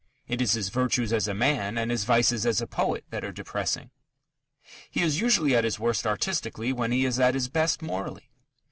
[0.27, 3.31] It is his virtues as a man and his vices as a poet that are
[3.31, 3.91] depressing.
[4.89, 8.31] He is usually at his worst artistically when he is at his best morally.